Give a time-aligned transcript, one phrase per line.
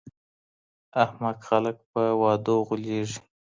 [1.03, 3.17] احمق خلګ په وعدو غولیږي.